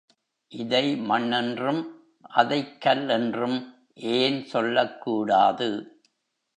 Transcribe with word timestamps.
இதை 0.47 0.95
மண் 0.95 1.31
என்றும், 1.31 2.03
அதைக் 2.21 2.81
கல் 2.81 3.09
என்றும் 3.09 3.73
ஏன் 3.93 4.45
சொல்லக்கூடாது? 4.45 5.99